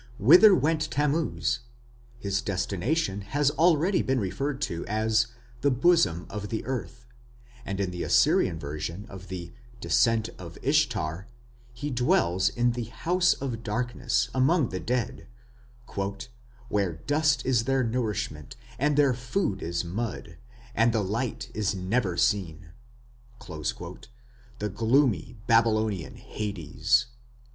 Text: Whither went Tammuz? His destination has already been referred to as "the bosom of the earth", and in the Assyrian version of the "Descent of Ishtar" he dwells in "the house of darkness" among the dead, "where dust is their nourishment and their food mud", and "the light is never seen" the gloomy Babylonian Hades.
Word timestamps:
Whither 0.17 0.55
went 0.55 0.89
Tammuz? 0.89 1.59
His 2.17 2.41
destination 2.41 3.21
has 3.21 3.51
already 3.51 4.01
been 4.01 4.19
referred 4.19 4.59
to 4.61 4.83
as 4.87 5.27
"the 5.61 5.69
bosom 5.69 6.25
of 6.27 6.49
the 6.49 6.65
earth", 6.65 7.05
and 7.67 7.79
in 7.79 7.91
the 7.91 8.01
Assyrian 8.01 8.57
version 8.57 9.05
of 9.09 9.27
the 9.27 9.53
"Descent 9.79 10.29
of 10.39 10.57
Ishtar" 10.63 11.27
he 11.71 11.91
dwells 11.91 12.49
in 12.49 12.71
"the 12.71 12.85
house 12.85 13.35
of 13.35 13.61
darkness" 13.61 14.31
among 14.33 14.69
the 14.69 14.79
dead, 14.79 15.27
"where 16.69 16.93
dust 16.93 17.45
is 17.45 17.65
their 17.65 17.83
nourishment 17.83 18.55
and 18.79 18.97
their 18.97 19.13
food 19.13 19.61
mud", 19.85 20.37
and 20.73 20.93
"the 20.93 21.03
light 21.03 21.51
is 21.53 21.75
never 21.75 22.17
seen" 22.17 22.71
the 23.47 24.69
gloomy 24.73 25.37
Babylonian 25.45 26.15
Hades. 26.15 27.05